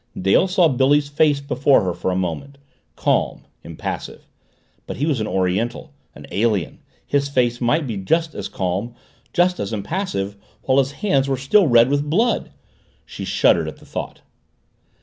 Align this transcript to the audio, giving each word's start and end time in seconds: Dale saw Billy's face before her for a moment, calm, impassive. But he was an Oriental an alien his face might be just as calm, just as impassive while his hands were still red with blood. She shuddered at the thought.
Dale 0.19 0.47
saw 0.47 0.67
Billy's 0.67 1.09
face 1.09 1.41
before 1.41 1.83
her 1.83 1.93
for 1.93 2.09
a 2.09 2.15
moment, 2.15 2.57
calm, 2.95 3.43
impassive. 3.63 4.25
But 4.87 4.97
he 4.97 5.05
was 5.05 5.19
an 5.21 5.27
Oriental 5.27 5.91
an 6.15 6.25
alien 6.31 6.79
his 7.05 7.29
face 7.29 7.61
might 7.61 7.85
be 7.85 7.97
just 7.97 8.33
as 8.33 8.47
calm, 8.49 8.95
just 9.31 9.59
as 9.59 9.71
impassive 9.71 10.35
while 10.63 10.79
his 10.79 10.91
hands 11.05 11.29
were 11.29 11.37
still 11.37 11.67
red 11.67 11.89
with 11.89 12.09
blood. 12.09 12.49
She 13.05 13.25
shuddered 13.25 13.67
at 13.67 13.77
the 13.77 13.85
thought. 13.85 14.21